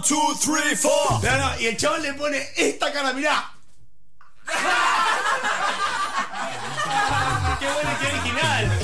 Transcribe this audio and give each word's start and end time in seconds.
One, 0.00 0.08
two, 0.08 0.34
three, 0.38 0.74
four. 0.76 1.20
No, 1.22 1.36
no, 1.36 1.60
y 1.60 1.66
el 1.66 1.76
chaval 1.76 2.02
le 2.02 2.14
pone 2.14 2.48
esta 2.56 2.90
cara, 2.90 3.12
mirá. 3.12 3.52
¡Qué 7.58 7.66
bueno, 7.66 7.90
qué 8.00 8.06
original! 8.06 8.78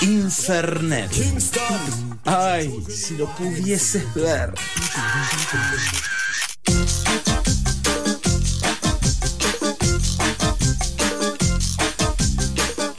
Infernet. 0.00 1.10
Kingston. 1.10 2.20
Ay, 2.24 2.84
si 2.88 3.16
lo 3.16 3.26
pudieses 3.36 4.12
ver. 4.14 4.52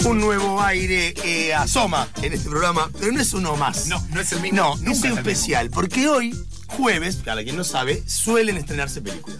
Un 0.05 0.21
nuevo 0.21 0.46
aire 0.67 1.13
eh, 1.23 1.53
asoma 1.53 2.07
en 2.21 2.33
este 2.33 2.49
programa, 2.49 2.89
pero 2.99 3.11
no 3.11 3.21
es 3.21 3.33
uno 3.33 3.55
más. 3.55 3.87
No, 3.87 4.05
no 4.11 4.19
es 4.19 4.31
el 4.33 4.41
mismo. 4.41 4.57
No, 4.57 4.75
Nunca 4.77 5.07
es 5.07 5.13
un 5.13 5.17
especial, 5.17 5.69
porque 5.69 6.07
hoy, 6.07 6.37
jueves, 6.67 7.17
para 7.17 7.43
quien 7.43 7.55
no 7.55 7.63
sabe, 7.63 8.03
suelen 8.05 8.57
estrenarse 8.57 9.01
películas. 9.01 9.39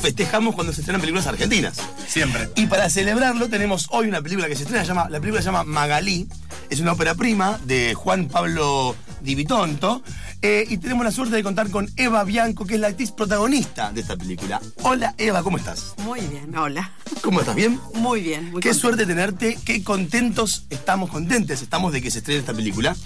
Festejamos 0.00 0.54
cuando 0.54 0.72
se 0.72 0.80
estrenan 0.80 1.00
películas 1.00 1.26
argentinas. 1.26 1.78
Siempre. 2.06 2.48
Y 2.56 2.66
para 2.66 2.88
celebrarlo 2.88 3.48
tenemos 3.48 3.88
hoy 3.90 4.08
una 4.08 4.22
película 4.22 4.48
que 4.48 4.56
se 4.56 4.62
estrena, 4.62 4.84
llama, 4.84 5.08
la 5.10 5.18
película 5.20 5.42
se 5.42 5.46
llama 5.46 5.64
Magalí, 5.64 6.28
es 6.70 6.80
una 6.80 6.92
ópera 6.92 7.14
prima 7.14 7.58
de 7.64 7.94
Juan 7.94 8.28
Pablo 8.28 8.96
Di 9.20 9.34
Vitonto, 9.34 10.02
eh, 10.42 10.64
y 10.68 10.78
tenemos 10.78 11.04
la 11.04 11.12
suerte 11.12 11.36
de 11.36 11.42
contar 11.42 11.70
con 11.70 11.88
Eva 11.96 12.24
Bianco, 12.24 12.64
que 12.66 12.74
es 12.74 12.80
la 12.80 12.88
actriz 12.88 13.12
protagonista 13.12 13.92
de 13.92 14.00
esta 14.00 14.16
película. 14.16 14.60
Hola 14.82 15.14
Eva, 15.18 15.42
¿cómo 15.42 15.56
estás? 15.56 15.94
Muy 15.98 16.20
bien, 16.20 16.56
hola. 16.56 16.92
¿Cómo 17.22 17.40
estás? 17.40 17.54
¿Bien? 17.54 17.78
Muy 17.94 18.20
bien, 18.22 18.50
muy 18.50 18.60
Qué 18.60 18.70
contenta. 18.70 18.74
suerte 18.80 19.06
tenerte, 19.06 19.58
qué 19.64 19.84
contentos 19.84 20.64
estamos, 20.70 21.10
contentes 21.10 21.62
estamos 21.62 21.92
de 21.92 22.02
que 22.02 22.10
se 22.10 22.18
estrene 22.18 22.40
esta 22.40 22.52
película. 22.54 22.96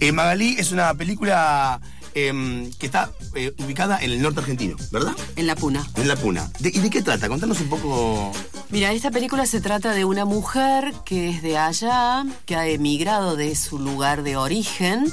Eh, 0.00 0.12
Magalí 0.12 0.56
es 0.58 0.72
una 0.72 0.94
película 0.94 1.80
em, 2.14 2.70
que 2.78 2.86
está 2.86 3.10
eh, 3.34 3.52
ubicada 3.58 3.98
en 4.02 4.10
el 4.12 4.22
norte 4.22 4.40
argentino, 4.40 4.76
¿verdad? 4.90 5.12
En 5.36 5.46
la 5.46 5.54
puna. 5.54 5.86
En 5.96 6.08
La 6.08 6.16
Puna. 6.16 6.50
¿De- 6.60 6.70
¿Y 6.70 6.78
de 6.78 6.88
qué 6.88 7.02
trata? 7.02 7.28
Contanos 7.28 7.60
un 7.60 7.68
poco. 7.68 8.32
Mira, 8.70 8.90
esta 8.92 9.10
película 9.10 9.44
se 9.44 9.60
trata 9.60 9.92
de 9.92 10.06
una 10.06 10.24
mujer 10.24 10.94
que 11.04 11.28
es 11.28 11.42
de 11.42 11.58
allá, 11.58 12.24
que 12.46 12.56
ha 12.56 12.66
emigrado 12.66 13.36
de 13.36 13.54
su 13.54 13.78
lugar 13.78 14.22
de 14.22 14.36
origen, 14.38 15.12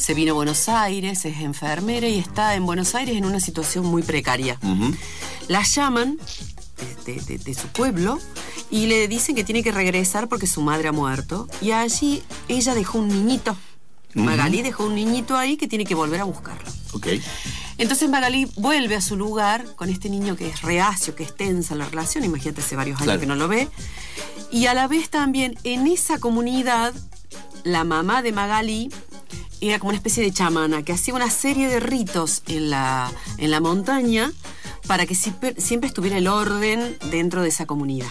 se 0.00 0.14
vino 0.14 0.32
a 0.32 0.34
Buenos 0.34 0.68
Aires, 0.68 1.24
es 1.24 1.40
enfermera 1.40 2.08
y 2.08 2.18
está 2.18 2.54
en 2.54 2.64
Buenos 2.66 2.94
Aires 2.94 3.16
en 3.16 3.24
una 3.24 3.38
situación 3.40 3.84
muy 3.86 4.02
precaria. 4.02 4.58
La 5.48 5.62
llaman 5.62 6.18
de, 7.04 7.12
de- 7.14 7.20
de- 7.20 7.38
de 7.38 7.54
su 7.54 7.68
pueblo 7.68 8.18
y 8.70 8.86
le 8.86 9.06
dicen 9.08 9.34
que 9.34 9.44
tiene 9.44 9.62
que 9.62 9.72
regresar 9.72 10.28
porque 10.28 10.46
su 10.46 10.62
madre 10.62 10.88
ha 10.88 10.92
muerto. 10.92 11.46
Y 11.60 11.72
allí 11.72 12.22
ella 12.48 12.74
dejó 12.74 12.98
un 12.98 13.08
niñito. 13.08 13.56
Magalí 14.14 14.62
dejó 14.62 14.86
un 14.86 14.94
niñito 14.96 15.36
ahí 15.36 15.56
que 15.56 15.68
tiene 15.68 15.84
que 15.84 15.94
volver 15.94 16.20
a 16.20 16.24
buscarlo. 16.24 16.68
Entonces 17.78 18.08
Magalí 18.10 18.46
vuelve 18.56 18.96
a 18.96 19.00
su 19.00 19.16
lugar 19.16 19.64
con 19.76 19.88
este 19.88 20.08
niño 20.10 20.34
que 20.36 20.48
es 20.48 20.62
reacio, 20.62 21.14
que 21.14 21.22
es 21.22 21.34
tensa 21.36 21.74
la 21.76 21.84
relación, 21.86 22.24
imagínate 22.24 22.60
hace 22.60 22.74
varios 22.76 22.96
años 22.96 23.04
Claro. 23.06 23.20
que 23.20 23.26
no 23.26 23.36
lo 23.36 23.46
ve. 23.48 23.68
Y 24.50 24.66
a 24.66 24.74
la 24.74 24.88
vez 24.88 25.08
también 25.10 25.56
en 25.62 25.86
esa 25.86 26.18
comunidad, 26.18 26.92
la 27.62 27.84
mamá 27.84 28.22
de 28.22 28.32
Magalí 28.32 28.90
era 29.60 29.78
como 29.78 29.90
una 29.90 29.96
especie 29.96 30.22
de 30.22 30.32
chamana 30.32 30.82
que 30.82 30.92
hacía 30.92 31.14
una 31.14 31.30
serie 31.30 31.68
de 31.68 31.80
ritos 31.80 32.42
en 32.46 32.70
la, 32.70 33.12
en 33.38 33.50
la 33.50 33.60
montaña 33.60 34.32
para 34.86 35.06
que 35.06 35.14
siempre, 35.14 35.54
siempre 35.58 35.88
estuviera 35.88 36.18
el 36.18 36.28
orden 36.28 36.96
dentro 37.10 37.42
de 37.42 37.48
esa 37.48 37.66
comunidad. 37.66 38.08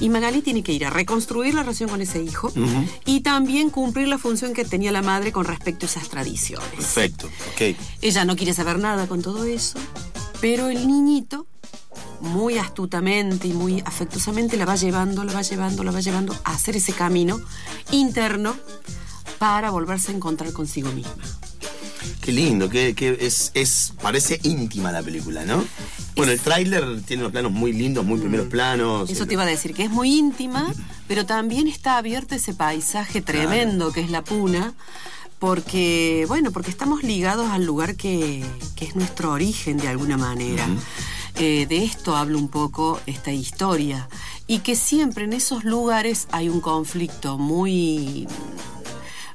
Y 0.00 0.08
Magalí 0.08 0.42
tiene 0.42 0.64
que 0.64 0.72
ir 0.72 0.84
a 0.84 0.90
reconstruir 0.90 1.54
la 1.54 1.62
relación 1.62 1.88
con 1.88 2.00
ese 2.00 2.20
hijo 2.20 2.52
y 3.04 3.20
también 3.20 3.70
cumplir 3.70 4.08
la 4.08 4.18
función 4.18 4.52
que 4.52 4.64
tenía 4.64 4.90
la 4.90 5.00
madre 5.00 5.30
con 5.30 5.44
respecto 5.44 5.86
a 5.86 5.88
esas 5.88 6.08
tradiciones. 6.08 6.70
Perfecto. 6.74 7.28
Ok. 7.52 7.76
Ella 8.00 8.24
no 8.24 8.34
quiere 8.34 8.52
saber 8.52 8.80
nada 8.80 9.06
con 9.06 9.22
todo 9.22 9.44
eso, 9.44 9.78
pero 10.40 10.70
el 10.70 10.88
niñito, 10.88 11.46
muy 12.20 12.58
astutamente 12.58 13.46
y 13.46 13.52
muy 13.52 13.80
afectuosamente, 13.84 14.56
la 14.56 14.64
va 14.64 14.74
llevando, 14.74 15.22
la 15.22 15.34
va 15.34 15.42
llevando, 15.42 15.84
la 15.84 15.92
va 15.92 16.00
llevando 16.00 16.34
a 16.42 16.52
hacer 16.52 16.76
ese 16.76 16.92
camino 16.94 17.40
interno 17.92 18.56
para 19.42 19.70
volverse 19.70 20.12
a 20.12 20.14
encontrar 20.14 20.52
consigo 20.52 20.92
misma. 20.92 21.16
Qué 22.20 22.30
lindo, 22.30 22.68
que, 22.68 22.94
es, 23.18 23.50
es, 23.54 23.92
parece 24.00 24.38
íntima 24.44 24.92
la 24.92 25.02
película, 25.02 25.44
¿no? 25.44 25.64
Bueno, 26.14 26.30
el 26.30 26.38
tráiler 26.38 27.02
tiene 27.02 27.24
unos 27.24 27.32
planos 27.32 27.50
muy 27.50 27.72
lindos, 27.72 28.04
muy 28.04 28.20
primeros 28.20 28.46
planos. 28.46 29.10
Eso 29.10 29.26
te 29.26 29.32
iba 29.34 29.42
a 29.42 29.46
decir, 29.46 29.74
que 29.74 29.82
es 29.82 29.90
muy 29.90 30.16
íntima, 30.16 30.72
pero 31.08 31.26
también 31.26 31.66
está 31.66 31.96
abierto 31.96 32.36
ese 32.36 32.54
paisaje 32.54 33.20
tremendo 33.20 33.92
que 33.92 34.02
es 34.02 34.10
la 34.10 34.22
puna, 34.22 34.74
porque, 35.40 36.24
bueno, 36.28 36.52
porque 36.52 36.70
estamos 36.70 37.02
ligados 37.02 37.50
al 37.50 37.64
lugar 37.64 37.96
que, 37.96 38.44
que 38.76 38.84
es 38.84 38.94
nuestro 38.94 39.32
origen 39.32 39.76
de 39.76 39.88
alguna 39.88 40.16
manera. 40.16 40.68
Eh, 41.34 41.66
de 41.66 41.82
esto 41.82 42.14
habla 42.14 42.36
un 42.36 42.48
poco 42.48 43.00
esta 43.06 43.32
historia. 43.32 44.08
Y 44.46 44.60
que 44.60 44.76
siempre 44.76 45.24
en 45.24 45.32
esos 45.32 45.64
lugares 45.64 46.28
hay 46.30 46.48
un 46.48 46.60
conflicto 46.60 47.38
muy 47.38 48.28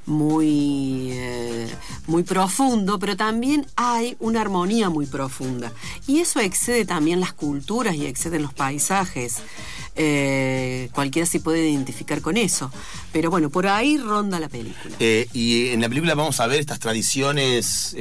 muy, 0.07 1.09
eh, 1.11 1.67
muy 2.07 2.23
profundo, 2.23 2.97
pero 2.97 3.15
también 3.15 3.67
hay 3.75 4.15
una 4.19 4.41
armonía 4.41 4.89
muy 4.89 5.05
profunda. 5.05 5.71
Y 6.07 6.19
eso 6.19 6.39
excede 6.39 6.85
también 6.85 7.19
las 7.19 7.33
culturas 7.33 7.95
y 7.95 8.05
excede 8.07 8.39
los 8.39 8.53
paisajes. 8.53 9.37
Eh, 9.95 10.89
cualquiera 10.93 11.25
se 11.25 11.39
puede 11.39 11.69
identificar 11.69 12.21
con 12.21 12.37
eso. 12.37 12.71
Pero 13.11 13.29
bueno, 13.29 13.49
por 13.49 13.67
ahí 13.67 13.97
ronda 13.97 14.39
la 14.39 14.49
película. 14.49 14.95
Eh, 14.99 15.27
y 15.33 15.67
en 15.69 15.81
la 15.81 15.89
película 15.89 16.15
vamos 16.15 16.39
a 16.39 16.47
ver 16.47 16.59
estas 16.59 16.79
tradiciones 16.79 17.95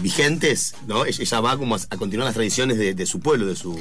vigentes, 0.00 0.74
¿no? 0.86 1.04
Ella- 1.06 1.40
va 1.40 1.56
como 1.58 1.74
a, 1.76 1.78
continuar 1.96 2.26
las 2.26 2.34
tradiciones 2.34 2.78
de 2.78 3.06
su 3.06 3.20
pueblo, 3.20 3.46
de 3.46 3.56
su... 3.56 3.78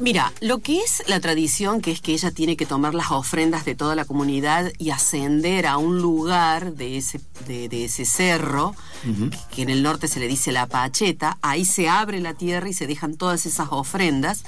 Mira, 0.00 0.32
lo 0.40 0.58
que 0.58 0.78
es 0.80 1.02
la 1.06 1.20
tradición, 1.20 1.80
que 1.80 1.92
es 1.92 2.00
que 2.00 2.12
ella 2.14 2.32
tiene 2.32 2.56
que 2.56 2.66
tomar 2.66 2.94
las 2.94 3.12
ofrendas 3.12 3.64
de 3.64 3.76
toda 3.76 3.94
la 3.94 4.04
comunidad 4.04 4.72
y 4.78 4.90
ascender 4.90 5.66
a 5.66 5.76
un 5.78 6.00
lugar 6.02 6.72
de 6.74 6.96
ese, 6.96 7.20
de, 7.46 7.68
de 7.68 7.84
ese 7.84 8.04
cerro, 8.04 8.74
que 9.54 9.62
en 9.62 9.70
el 9.70 9.82
norte 9.84 10.08
se 10.08 10.18
le 10.18 10.26
dice 10.26 10.50
la 10.50 10.66
pacheta, 10.66 11.38
ahí 11.42 11.64
se 11.64 11.88
abre 11.88 12.20
la 12.20 12.34
tierra 12.34 12.68
y 12.68 12.72
se 12.72 12.86
dejan 12.88 13.14
todas 13.16 13.46
esas 13.46 13.68
ofrendas. 13.70 14.42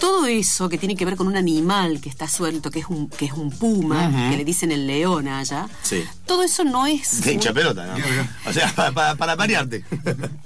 Todo 0.00 0.26
eso 0.26 0.68
que 0.68 0.76
tiene 0.78 0.94
que 0.96 1.06
ver 1.06 1.16
con 1.16 1.26
un 1.26 1.36
animal 1.36 2.00
que 2.02 2.10
está 2.10 2.28
suelto, 2.28 2.70
que 2.70 2.80
es 2.80 2.86
un, 2.88 3.08
que 3.08 3.24
es 3.26 3.32
un 3.32 3.50
puma, 3.50 4.30
que 4.30 4.36
le 4.36 4.44
dicen 4.44 4.70
el 4.72 4.86
león 4.86 5.26
allá, 5.28 5.68
Sí. 5.82 6.02
todo 6.26 6.42
eso 6.42 6.64
no 6.64 6.86
es... 6.86 7.22
De 7.22 7.32
hincha 7.32 7.52
pelota, 7.54 7.86
¿no? 7.86 7.94
O 8.50 8.52
sea, 8.52 8.70
pa- 8.74 8.92
pa- 8.92 9.14
para 9.14 9.36
parearte. 9.36 9.84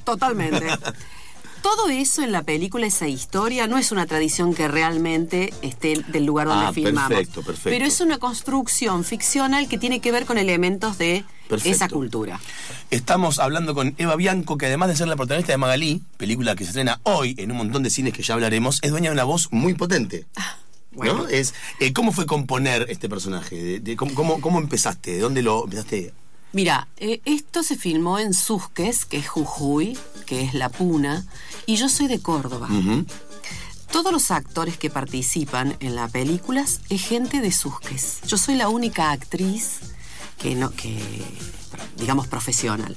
Totalmente. 0.05 0.67
Todo 1.63 1.89
eso 1.91 2.23
en 2.23 2.33
la 2.33 2.43
película, 2.43 2.87
esa 2.87 3.07
historia, 3.07 3.67
no 3.67 3.77
es 3.77 3.93
una 3.93 4.07
tradición 4.07 4.55
que 4.55 4.67
realmente 4.69 5.53
esté 5.63 6.03
del 6.09 6.25
lugar 6.25 6.47
donde 6.49 6.67
Ah, 6.67 6.73
filmamos. 6.73 7.09
perfecto, 7.09 7.43
perfecto. 7.43 7.71
Pero 7.71 7.85
es 7.85 8.01
una 8.01 8.19
construcción 8.19 9.05
ficcional 9.05 9.69
que 9.69 9.77
tiene 9.77 10.01
que 10.01 10.11
ver 10.11 10.25
con 10.25 10.39
elementos 10.39 10.97
de 10.97 11.25
Perfecto. 11.49 11.77
esa 11.77 11.89
cultura. 11.89 12.41
Estamos 12.91 13.39
hablando 13.39 13.75
con 13.75 13.95
Eva 13.99 14.17
Bianco, 14.17 14.57
que 14.57 14.67
además 14.67 14.89
de 14.89 14.97
ser 14.97 15.09
la 15.09 15.17
protagonista 15.17 15.53
de 15.53 15.59
Magalí, 15.59 16.03
película 16.17 16.57
que 16.57 16.65
se 16.65 16.71
estrena 16.71 17.01
hoy 17.03 17.35
en 17.39 17.51
un 17.51 17.59
montón 17.59 17.83
de 17.83 17.91
cines 17.91 18.15
que 18.15 18.23
ya 18.23 18.35
hablaremos, 18.35 18.79
es 18.83 18.91
dueña 18.91 19.11
de 19.11 19.15
una 19.15 19.25
voz 19.25 19.49
muy 19.53 19.75
potente. 19.75 20.27
bueno. 20.93 21.15
¿no? 21.19 21.29
Es, 21.29 21.55
eh, 21.79 21.93
¿Cómo 21.93 22.11
fue 22.13 22.27
componer 22.27 22.87
este 22.89 23.09
personaje? 23.09 23.55
De- 23.63 23.81
de- 23.81 23.97
cómo, 23.97 24.15
cómo- 24.15 24.41
cómo 24.41 24.59
empezaste? 24.59 25.13
¿De 25.13 25.19
dónde 25.21 25.43
lo 25.43 25.65
empezaste? 25.65 26.13
Mira, 26.53 26.89
eh, 26.97 27.21
esto 27.25 27.63
se 27.63 27.77
filmó 27.77 28.19
en 28.19 28.35
Susques, 28.35 29.05
que 29.05 29.19
es 29.19 29.29
Jujuy, 29.29 29.97
que 30.27 30.43
es 30.43 30.55
La 30.55 30.69
Puna, 30.69 31.25
y 31.67 31.77
yo 31.77 31.89
soy 31.89 32.09
de 32.09 32.21
Córdoba. 32.21 32.69
Todos 33.91 34.13
los 34.13 34.31
actores 34.31 34.77
que 34.77 34.91
participan 34.91 35.77
en 35.81 35.95
las 35.95 36.11
películas 36.11 36.81
es 36.89 37.03
gente 37.03 37.41
de 37.41 37.53
Susques. 37.53 38.21
Yo 38.27 38.37
soy 38.37 38.57
la 38.57 38.69
única 38.69 39.11
actriz 39.11 39.81
que 40.39 40.55
no, 40.55 40.71
que 40.71 40.99
digamos 42.01 42.27
profesional. 42.27 42.97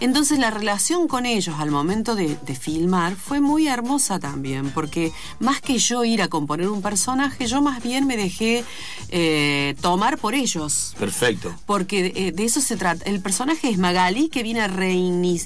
Entonces 0.00 0.38
la 0.38 0.50
relación 0.50 1.08
con 1.08 1.26
ellos 1.26 1.56
al 1.58 1.70
momento 1.70 2.14
de, 2.14 2.36
de 2.46 2.54
filmar 2.54 3.16
fue 3.16 3.40
muy 3.40 3.68
hermosa 3.68 4.18
también, 4.18 4.70
porque 4.70 5.12
más 5.40 5.60
que 5.60 5.78
yo 5.78 6.04
ir 6.04 6.22
a 6.22 6.28
componer 6.28 6.68
un 6.68 6.80
personaje, 6.80 7.46
yo 7.46 7.60
más 7.60 7.82
bien 7.82 8.06
me 8.06 8.16
dejé 8.16 8.64
eh, 9.10 9.74
tomar 9.80 10.18
por 10.18 10.34
ellos. 10.34 10.94
Perfecto. 10.98 11.54
Porque 11.66 12.12
eh, 12.14 12.32
de 12.32 12.44
eso 12.44 12.60
se 12.60 12.76
trata. 12.76 13.04
El 13.04 13.20
personaje 13.20 13.68
es 13.68 13.78
Magali 13.78 14.28
que 14.28 14.42
viene 14.42 14.60
a, 14.60 14.64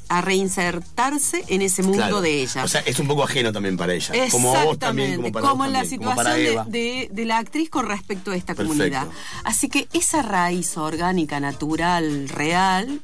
a 0.09 0.21
reinsertarse 0.21 1.45
en 1.49 1.63
ese 1.63 1.83
mundo 1.83 1.99
Claro. 1.99 2.21
de 2.21 2.43
ella. 2.43 2.65
O 2.65 2.69
sea, 2.69 2.81
es 2.83 2.99
un 2.99 3.09
poco 3.09 3.25
ajeno 3.25 3.53
también 3.53 3.77
para 3.77 3.95
ella. 3.95 4.15
Como 4.31 4.53
vos 4.53 4.79
también, 4.79 5.17
como 5.17 5.33
para 5.33 5.53
vos 5.53 5.67
en 5.67 5.73
la 5.73 5.81
también, 5.81 6.01
situación 6.01 6.71
de, 6.71 6.79
de- 6.79 7.09
de 7.11 7.25
la 7.25 7.39
actriz 7.39 7.71
con 7.71 7.87
respecto 7.87 8.31
a 8.31 8.37
esta 8.37 8.55
Perfecto. 8.55 8.73
comunidad. 8.79 9.07
Así 9.45 9.69
que 9.69 9.89
esa 9.93 10.23
raíz 10.23 10.77
orgánica, 10.77 11.41
natural, 11.41 12.29
real, 12.29 12.98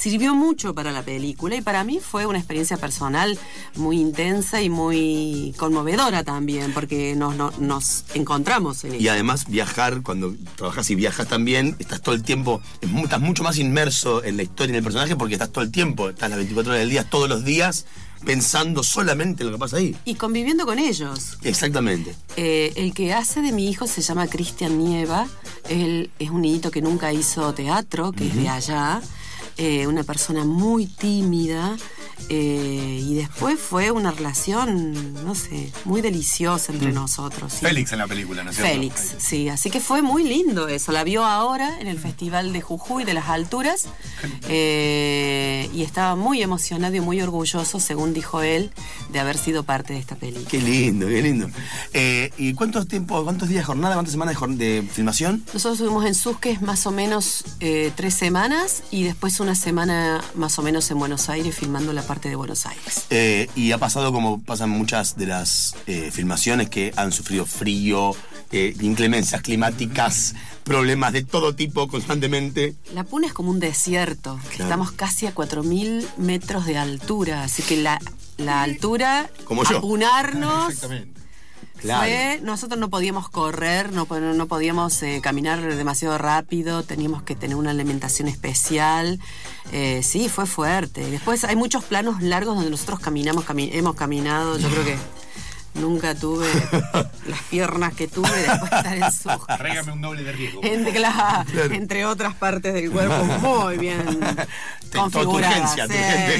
sirvió 0.00 0.34
mucho 0.34 0.74
para 0.74 0.92
la 0.92 1.02
película 1.02 1.56
y 1.56 1.60
para 1.60 1.84
mí 1.84 1.98
fue 2.00 2.24
una 2.26 2.38
experiencia 2.38 2.76
personal 2.78 3.38
muy 3.76 4.00
intensa 4.00 4.62
y 4.62 4.70
muy 4.70 5.54
conmovedora 5.58 6.24
también, 6.24 6.72
porque 6.72 7.14
nos, 7.16 7.36
no- 7.36 7.52
nos 7.58 8.04
encontramos 8.14 8.82
en 8.84 8.94
Y 8.94 8.98
ella. 8.98 9.12
además 9.12 9.46
viajar, 9.46 10.02
cuando 10.02 10.34
trabajas 10.56 10.88
y 10.90 10.94
viajas 10.94 11.28
también, 11.28 11.76
estás 11.78 12.00
todo 12.00 12.14
el 12.14 12.22
tiempo, 12.22 12.60
estás 12.80 13.20
mucho 13.20 13.42
más 13.42 13.58
inmerso 13.58 14.24
en 14.24 14.36
la 14.36 14.42
historia 14.42 14.70
y 14.72 14.74
en 14.74 14.76
el 14.76 14.84
personaje 14.84 15.16
porque 15.16 15.34
estás 15.34 15.50
todo 15.50 15.64
el 15.64 15.70
tiempo, 15.70 16.08
estás 16.08 16.30
las 16.30 16.38
24 16.38 16.72
horas 16.72 16.80
del 16.80 16.90
día, 16.90 17.04
todos 17.04 17.28
los 17.28 17.44
días, 17.44 17.84
pensando 18.24 18.82
solamente 18.82 19.42
en 19.42 19.48
lo 19.50 19.56
que 19.56 19.60
pasa 19.60 19.78
ahí. 19.78 19.96
Y 20.04 20.14
conviviendo 20.14 20.66
con 20.66 20.78
ellos. 20.78 21.38
Exactamente. 21.42 22.14
Eh, 22.36 22.72
el 22.76 22.92
que 22.94 23.12
hace 23.14 23.40
de 23.40 23.50
mi 23.52 23.68
hijo 23.70 23.86
se 23.86 24.02
llama 24.02 24.26
Cristian 24.26 24.78
Nieva. 24.78 25.26
Él 25.68 26.10
es 26.18 26.30
un 26.30 26.42
niñito 26.42 26.70
que 26.70 26.82
nunca 26.82 27.12
hizo 27.12 27.52
teatro, 27.54 28.12
que 28.12 28.26
es 28.28 28.34
de 28.36 28.48
allá. 28.48 29.00
Eh, 29.62 29.86
una 29.86 30.04
persona 30.04 30.46
muy 30.46 30.86
tímida. 30.86 31.76
Eh, 32.28 33.02
y 33.04 33.14
después 33.14 33.58
fue 33.58 33.90
una 33.90 34.12
relación, 34.12 35.24
no 35.24 35.34
sé, 35.34 35.72
muy 35.84 36.00
deliciosa 36.00 36.72
entre 36.72 36.92
nosotros. 36.92 37.52
sí. 37.52 37.66
Félix 37.66 37.92
en 37.92 37.98
la 37.98 38.06
película, 38.06 38.44
¿no 38.44 38.50
es 38.50 38.56
cierto? 38.56 38.72
Félix, 38.72 39.14
sí, 39.18 39.48
así 39.48 39.70
que 39.70 39.80
fue 39.80 40.02
muy 40.02 40.24
lindo 40.24 40.68
eso. 40.68 40.92
La 40.92 41.04
vio 41.04 41.24
ahora 41.24 41.80
en 41.80 41.86
el 41.86 41.98
Festival 41.98 42.52
de 42.52 42.60
Jujuy 42.60 43.04
de 43.04 43.14
las 43.14 43.28
Alturas 43.28 43.88
eh, 44.48 45.68
y 45.74 45.82
estaba 45.82 46.16
muy 46.16 46.42
emocionado 46.42 46.94
y 46.94 47.00
muy 47.00 47.20
orgulloso, 47.20 47.80
según 47.80 48.14
dijo 48.14 48.42
él, 48.42 48.70
de 49.10 49.20
haber 49.20 49.36
sido 49.36 49.64
parte 49.64 49.92
de 49.94 49.98
esta 49.98 50.16
película. 50.16 50.48
Qué 50.50 50.60
lindo, 50.60 51.06
qué 51.06 51.22
lindo. 51.22 51.48
Eh, 51.92 52.30
¿Y 52.38 52.54
cuántos 52.54 52.86
tiempos, 52.86 53.24
cuántos 53.24 53.48
días 53.48 53.62
de 53.62 53.66
jornada, 53.66 53.94
cuántas 53.94 54.12
semanas 54.12 54.36
de, 54.40 54.56
de 54.56 54.82
filmación? 54.82 55.44
Nosotros 55.52 55.80
estuvimos 55.80 56.04
en 56.06 56.14
Susques 56.14 56.62
más 56.62 56.86
o 56.86 56.90
menos 56.90 57.44
tres 57.58 58.14
semanas 58.14 58.82
y 58.90 59.04
después 59.04 59.40
una 59.40 59.54
semana 59.54 60.22
más 60.34 60.58
o 60.58 60.62
menos 60.62 60.90
en 60.90 60.98
Buenos 60.98 61.28
Aires 61.28 61.54
filmando 61.54 61.92
la 61.92 61.99
parte 62.02 62.28
de 62.28 62.36
Buenos 62.36 62.66
Aires. 62.66 63.04
Eh, 63.10 63.48
y 63.54 63.72
ha 63.72 63.78
pasado 63.78 64.12
como 64.12 64.42
pasan 64.42 64.70
muchas 64.70 65.16
de 65.16 65.26
las 65.26 65.74
eh, 65.86 66.10
filmaciones 66.12 66.68
que 66.70 66.92
han 66.96 67.12
sufrido 67.12 67.46
frío, 67.46 68.12
eh, 68.52 68.74
inclemencias 68.80 69.42
climáticas, 69.42 70.34
problemas 70.64 71.12
de 71.12 71.24
todo 71.24 71.54
tipo 71.54 71.88
constantemente. 71.88 72.74
La 72.94 73.04
Puna 73.04 73.26
es 73.26 73.32
como 73.32 73.50
un 73.50 73.60
desierto. 73.60 74.38
Claro. 74.48 74.64
Estamos 74.64 74.92
casi 74.92 75.26
a 75.26 75.34
4.000 75.34 76.04
metros 76.18 76.66
de 76.66 76.76
altura, 76.78 77.44
así 77.44 77.62
que 77.62 77.76
la, 77.76 78.00
la 78.38 78.62
altura, 78.62 79.30
Como 79.44 79.64
yo. 79.64 79.78
apunarnos, 79.78 80.70
Exactamente. 80.72 81.19
Fue, 82.00 82.40
nosotros 82.42 82.78
no 82.78 82.90
podíamos 82.90 83.28
correr, 83.28 83.92
no, 83.92 84.06
no 84.10 84.46
podíamos 84.46 85.02
eh, 85.02 85.20
caminar 85.22 85.60
demasiado 85.76 86.18
rápido, 86.18 86.82
teníamos 86.82 87.22
que 87.22 87.34
tener 87.34 87.56
una 87.56 87.70
alimentación 87.70 88.28
especial. 88.28 89.18
Eh, 89.72 90.02
sí, 90.02 90.28
fue 90.28 90.46
fuerte. 90.46 91.10
Después 91.10 91.44
hay 91.44 91.56
muchos 91.56 91.84
planos 91.84 92.22
largos 92.22 92.54
donde 92.56 92.70
nosotros 92.70 93.00
caminamos, 93.00 93.46
cami- 93.46 93.70
hemos 93.72 93.94
caminado, 93.94 94.58
yo 94.58 94.68
creo 94.68 94.84
que 94.84 94.96
nunca 95.74 96.14
tuve 96.14 96.46
las 97.26 97.42
piernas 97.50 97.94
que 97.94 98.08
tuve 98.08 98.28
después 98.30 98.70
de 98.70 98.76
estar 98.76 98.96
en 98.96 99.56
Tráigame 99.58 99.92
un 99.92 100.00
doble 100.00 100.22
de 100.24 100.32
riesgo. 100.32 100.60
entre, 100.64 100.98
la- 100.98 101.46
entre 101.72 102.04
otras 102.06 102.34
partes 102.34 102.74
del 102.74 102.90
cuerpo 102.90 103.24
muy 103.24 103.78
bien 103.78 104.02
configuradas. 104.92 105.74
turgencia, 105.76 105.86
Sí, 105.86 105.92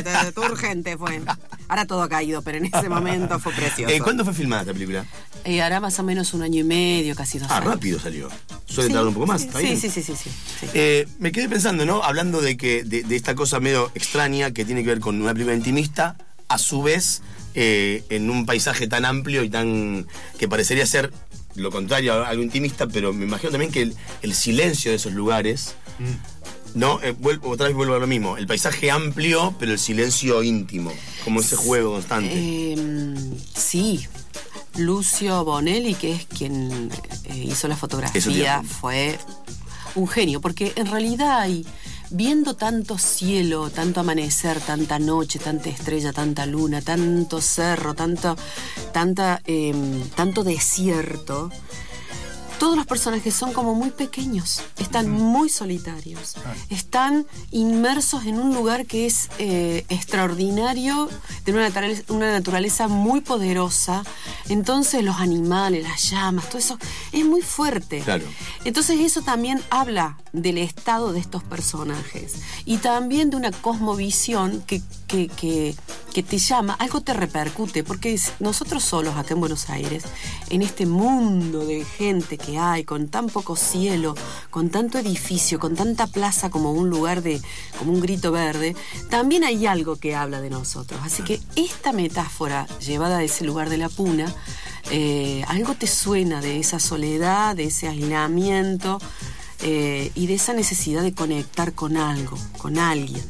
turgente. 0.02 0.32
tu- 0.32 0.40
turgente 0.42 0.96
fue. 0.98 1.20
Ahora 1.68 1.86
todo 1.86 2.02
ha 2.02 2.08
caído, 2.08 2.42
pero 2.42 2.58
en 2.58 2.66
ese 2.66 2.88
momento 2.88 3.38
fue 3.38 3.52
precioso. 3.52 3.94
Eh, 3.94 4.00
¿Cuándo 4.00 4.24
fue 4.24 4.34
filmada 4.34 4.62
esta 4.62 4.72
película? 4.72 5.04
Eh, 5.44 5.62
hará 5.62 5.78
más 5.80 5.98
o 5.98 6.02
menos 6.02 6.34
un 6.34 6.42
año 6.42 6.60
y 6.60 6.64
medio, 6.64 7.14
casi 7.14 7.38
dos 7.38 7.48
Ah, 7.50 7.58
años. 7.58 7.74
rápido 7.74 8.00
salió. 8.00 8.28
Suele 8.66 8.88
Sí, 8.88 8.92
tardar 8.92 9.06
un 9.08 9.14
poco 9.14 9.26
más, 9.26 9.40
sí, 9.42 9.46
¿está 9.46 9.58
sí, 9.60 9.64
bien? 9.66 9.80
sí, 9.80 9.90
sí, 9.90 10.02
sí, 10.02 10.14
sí, 10.16 10.30
sí. 10.60 10.66
Eh, 10.74 11.06
me 11.18 11.30
quedé 11.32 11.48
pensando, 11.48 11.86
¿no? 11.86 12.02
Hablando 12.02 12.40
de 12.40 12.56
que 12.56 12.82
de, 12.84 13.02
de 13.04 13.16
esta 13.16 13.34
cosa 13.34 13.60
medio 13.60 13.90
extraña 13.94 14.50
que 14.50 14.64
tiene 14.64 14.82
que 14.82 14.88
ver 14.88 15.00
con 15.00 15.20
una 15.20 15.32
película 15.32 15.54
intimista, 15.56 16.16
a 16.48 16.58
su 16.58 16.82
vez, 16.82 17.22
eh, 17.54 18.04
en 18.10 18.30
un 18.30 18.46
paisaje 18.46 18.86
tan 18.86 19.04
amplio 19.04 19.42
y 19.42 19.50
tan. 19.50 20.06
que 20.38 20.48
parecería 20.48 20.86
ser 20.86 21.12
lo 21.56 21.70
contrario 21.70 22.24
algo 22.24 22.42
intimista, 22.42 22.86
pero 22.86 23.12
me 23.12 23.24
imagino 23.24 23.50
también 23.50 23.72
que 23.72 23.82
el, 23.82 23.94
el 24.22 24.34
silencio 24.34 24.90
de 24.92 24.96
esos 24.96 25.12
lugares. 25.12 25.74
No, 26.74 27.00
Eh, 27.02 27.12
vuelvo- 27.18 27.50
otra 27.50 27.66
vez 27.66 27.74
vuelvo 27.74 27.94
a 27.94 27.98
lo 27.98 28.06
mismo. 28.06 28.36
El 28.36 28.46
paisaje 28.46 28.90
amplio, 28.90 29.54
pero 29.58 29.72
el 29.72 29.78
silencio 29.78 30.42
íntimo. 30.44 30.92
Como 31.24 31.40
ese 31.40 31.56
juego 31.56 31.92
constante. 31.94 32.30
Eh, 32.32 32.76
sí. 33.56 34.06
Lucio 34.76 35.44
Bonelli, 35.44 35.94
que 35.94 36.12
es 36.12 36.26
quien 36.26 36.90
eh, 37.24 37.36
hizo 37.36 37.66
la 37.66 37.76
fotografía, 37.76 38.62
fue 38.62 39.18
un 39.96 40.06
genio, 40.06 40.40
porque 40.40 40.72
en 40.76 40.86
realidad 40.86 41.40
hay, 41.40 41.66
viendo 42.10 42.54
tanto 42.54 42.96
cielo, 42.98 43.70
tanto 43.70 44.00
amanecer, 44.00 44.60
tanta 44.60 44.98
noche, 44.98 45.38
tanta 45.38 45.68
estrella, 45.68 46.12
tanta 46.12 46.44
luna, 46.44 46.80
tanto 46.80 47.40
cerro, 47.40 47.94
tanto, 47.94 48.36
tanta, 48.90 49.40
eh, 49.44 49.72
tanto 50.14 50.42
desierto, 50.42 51.50
todos 52.60 52.76
los 52.76 52.86
personajes 52.86 53.34
son 53.34 53.52
como 53.54 53.74
muy 53.74 53.90
pequeños, 53.90 54.60
están 54.78 55.10
muy 55.10 55.48
solitarios, 55.48 56.34
están 56.68 57.26
inmersos 57.50 58.26
en 58.26 58.38
un 58.38 58.54
lugar 58.54 58.84
que 58.86 59.06
es 59.06 59.28
eh, 59.38 59.84
extraordinario, 59.88 61.08
de 61.46 61.52
una 61.52 61.62
naturaleza, 61.62 62.02
una 62.08 62.30
naturaleza 62.30 62.86
muy 62.86 63.22
poderosa. 63.22 64.04
Entonces 64.50 65.02
los 65.02 65.16
animales, 65.16 65.82
las 65.82 66.10
llamas, 66.10 66.48
todo 66.48 66.58
eso 66.58 66.78
es 67.12 67.24
muy 67.24 67.40
fuerte. 67.40 68.00
Claro. 68.00 68.24
Entonces 68.64 69.00
eso 69.00 69.22
también 69.22 69.60
habla 69.70 70.18
del 70.32 70.58
estado 70.58 71.12
de 71.12 71.20
estos 71.20 71.42
personajes 71.42 72.34
y 72.66 72.76
también 72.76 73.30
de 73.30 73.36
una 73.36 73.50
cosmovisión 73.52 74.62
que, 74.66 74.82
que, 75.08 75.28
que- 75.28 75.74
que 76.12 76.24
te 76.24 76.38
llama, 76.38 76.74
algo 76.80 77.00
te 77.02 77.14
repercute, 77.14 77.84
porque 77.84 78.18
nosotros 78.40 78.82
solos 78.82 79.14
acá 79.16 79.34
en 79.34 79.38
Buenos 79.38 79.70
Aires, 79.70 80.02
en 80.48 80.60
este 80.60 80.84
mundo 80.84 81.64
de 81.64 81.84
gente 81.84 82.36
que 82.36 82.49
hay, 82.58 82.84
con 82.84 83.08
tan 83.08 83.28
poco 83.28 83.56
cielo, 83.56 84.14
con 84.50 84.70
tanto 84.70 84.98
edificio, 84.98 85.58
con 85.58 85.74
tanta 85.74 86.06
plaza 86.06 86.50
como 86.50 86.72
un 86.72 86.90
lugar 86.90 87.22
de, 87.22 87.40
como 87.78 87.92
un 87.92 88.00
grito 88.00 88.32
verde, 88.32 88.74
también 89.08 89.44
hay 89.44 89.66
algo 89.66 89.96
que 89.96 90.14
habla 90.14 90.40
de 90.40 90.50
nosotros. 90.50 91.00
Así 91.04 91.22
que 91.22 91.40
esta 91.56 91.92
metáfora 91.92 92.66
llevada 92.78 93.18
a 93.18 93.22
ese 93.22 93.44
lugar 93.44 93.68
de 93.68 93.78
la 93.78 93.88
puna, 93.88 94.34
eh, 94.90 95.44
algo 95.48 95.74
te 95.74 95.86
suena 95.86 96.40
de 96.40 96.58
esa 96.58 96.80
soledad, 96.80 97.56
de 97.56 97.64
ese 97.64 97.88
aislamiento 97.88 98.98
eh, 99.62 100.10
y 100.14 100.26
de 100.26 100.34
esa 100.34 100.52
necesidad 100.52 101.02
de 101.02 101.14
conectar 101.14 101.74
con 101.74 101.96
algo, 101.96 102.36
con 102.58 102.78
alguien. 102.78 103.22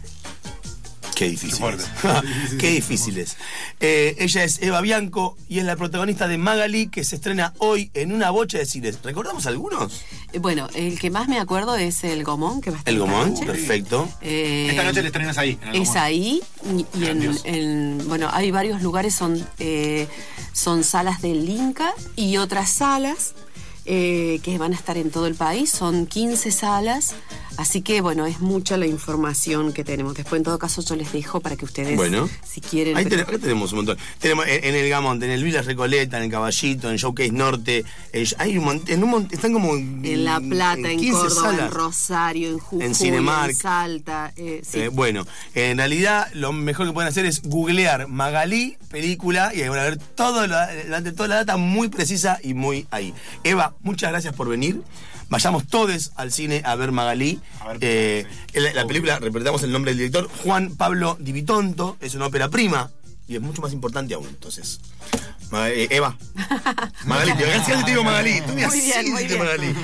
Qué 1.20 1.28
difícil. 1.31 1.58
fuerte. 1.58 1.84
es. 1.84 2.55
Qué 2.58 2.70
difícil 2.70 3.19
es. 3.19 3.37
Eh, 3.78 4.17
ella 4.19 4.43
es 4.44 4.61
Eva 4.62 4.81
Bianco 4.81 5.37
y 5.49 5.58
es 5.58 5.64
la 5.67 5.76
protagonista 5.76 6.26
de 6.28 6.38
Magali 6.38 6.88
que 6.88 7.05
se 7.05 7.17
estrena 7.17 7.52
hoy 7.58 7.90
en 7.94 8.12
una 8.12 8.31
bocha 8.31 8.56
de 8.58 8.64
cines. 8.67 8.99
¿Recordamos 9.02 9.44
algunos? 9.46 10.00
Eh, 10.32 10.38
Bueno, 10.38 10.69
el 10.75 10.99
que 10.99 11.11
más 11.11 11.28
me 11.28 11.38
acuerdo 11.38 11.76
es 11.76 12.05
el 12.05 12.25
Gomón, 12.25 12.61
que 12.62 12.70
va 12.70 12.76
a 12.76 12.78
estar 12.81 12.94
El 12.94 13.00
esta 13.00 13.11
Gomón, 13.12 13.34
noche. 13.34 13.44
perfecto. 13.46 14.08
Eh, 14.22 14.69
Esta 14.70 14.82
noche 14.84 15.00
el 15.00 15.06
estreno 15.06 15.31
es 15.31 15.38
ahí. 15.38 15.58
en 15.62 15.69
el 15.69 15.75
Es 15.82 15.88
Gomón. 15.88 16.02
ahí 16.02 16.42
y, 16.64 16.87
y 16.99 17.04
en, 17.44 18.09
bueno, 18.09 18.30
hay 18.33 18.50
varios 18.50 18.80
lugares, 18.83 19.14
son, 19.14 19.47
eh, 19.59 20.09
son 20.54 20.85
salas 20.85 21.21
del 21.21 21.49
Inca 21.49 21.92
y 22.16 22.38
otras 22.38 22.71
salas 22.71 23.35
eh, 23.85 24.40
que 24.42 24.56
van 24.59 24.73
a 24.73 24.76
estar 24.76 24.97
en 24.97 25.11
todo 25.11 25.26
el 25.26 25.35
país, 25.35 25.71
son 25.71 26.06
15 26.06 26.50
salas, 26.50 27.14
así 27.57 27.83
que 27.83 28.00
bueno, 28.00 28.26
es 28.26 28.40
mucha 28.40 28.76
la 28.76 28.87
información 28.87 29.73
que 29.73 29.85
tenemos. 29.85 30.14
Después 30.14 30.38
en 30.40 30.45
todo 30.45 30.59
caso 30.59 30.83
yo 30.83 30.97
les 30.97 31.12
dejo 31.12 31.40
para 31.40 31.57
que 31.57 31.64
ustedes, 31.64 31.97
Bueno. 31.97 32.28
si 32.45 32.61
quieren... 32.61 32.97
Ahí 32.97 33.04
pero- 33.04 33.25
ten- 33.25 33.35
acá 33.35 33.38
tenemos 33.42 33.73
un 33.73 33.78
montón. 33.78 33.99
Tenemos 34.19 34.47
en, 34.47 34.64
en 34.64 34.75
el 34.75 34.88
Gamont, 34.88 35.23
en 35.23 35.30
el 35.30 35.42
Villa 35.45 35.62
Recoleta, 35.62 36.16
en 36.19 36.25
el 36.25 36.30
Caballito, 36.30 36.90
en 36.90 36.97
Showcase 36.97 37.33
Norte. 37.33 37.85
en- 38.12 38.26
hay 38.38 38.59
un 38.59 38.83
en 38.87 39.04
un 39.04 39.28
están 39.30 39.52
como 39.52 39.75
en 39.76 40.25
La 40.25 40.40
Plata, 40.40 40.90
en, 40.90 40.99
15 41.00 41.12
Córdoba, 41.21 41.57
en. 41.66 41.71
Rosario, 41.71 42.49
en 42.50 42.59
Jujuy, 42.59 42.80
En 42.80 42.87
en, 42.88 42.95
Cinemark. 42.95 43.52
Salta. 43.54 44.33
eh, 44.37 44.62
sí. 44.64 44.80
Eh, 44.80 44.88
bueno, 44.88 45.26
en 45.54 45.78
realidad 45.78 46.28
lo 46.35 46.52
mejor 46.52 46.87
que 46.87 46.92
pueden 46.92 47.09
hacer 47.09 47.26
es 47.26 47.42
googlear 47.42 48.09
Magalí, 48.09 48.76
película, 48.90 49.52
y 49.54 49.62
ahí 49.62 49.69
van 49.69 49.78
a 49.78 49.83
ver 49.85 49.99
todo 49.99 50.47
la, 50.47 50.69
la- 50.88 51.02
toda 51.12 51.28
la 51.28 51.35
data 51.37 51.57
muy 51.57 51.88
precisa 51.88 52.38
y 52.42 52.54
muy 52.54 52.87
ahí. 52.90 53.12
Eva, 53.45 53.75
muchas 53.83 54.11
gracias 54.11 54.35
por 54.35 54.49
venir. 54.49 54.83
Vayamos 55.30 55.66
todos 55.66 56.10
al 56.16 56.32
cine 56.32 56.60
a 56.64 56.75
ver 56.75 56.92
Magalí. 56.92 57.40
A 57.60 57.68
ver, 57.68 57.78
Eh, 57.80 58.26
sí. 58.52 58.60
la, 58.60 58.72
la 58.75 58.87
película, 58.87 59.18
repetamos 59.18 59.62
el 59.62 59.72
nombre 59.72 59.92
del 59.92 59.99
director, 59.99 60.28
Juan 60.42 60.75
Pablo 60.76 61.16
Di 61.20 61.32
Vitonto, 61.32 61.96
es 62.00 62.14
una 62.14 62.26
ópera 62.26 62.49
prima 62.49 62.90
y 63.28 63.37
es 63.37 63.40
mucho 63.40 63.62
más 63.62 63.72
importante 63.72 64.12
aún. 64.14 64.26
Entonces, 64.26 64.80
eh, 65.52 65.87
Eva, 65.90 66.16
Magalí, 67.06 67.32
te 67.34 67.44
gracias 67.46 67.84
te 67.84 67.90
digo 67.92 68.02
Magalí. 68.04 68.40
Tú 68.40 68.52
me 68.54 68.66
Muy 68.66 68.80
bien, 68.80 69.12
muy 69.12 69.26
bien. 69.26 69.38
Magalí. 69.38 69.75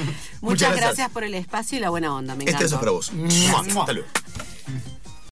Muchas, 0.41 0.77
gracias. 0.77 1.11
por 1.11 1.23
el 1.25 1.35
espacio 1.35 1.79
y 1.79 1.81
la 1.81 1.91
buena 1.91 2.13
onda. 2.15 2.35
Me 2.35 2.45
Este 2.45 2.51
encantó. 2.65 2.65
beso 2.65 2.75
es 2.77 2.81
para 2.81 2.91
vos. 2.91 3.79
Hasta 3.81 3.93
luego. 3.93 4.09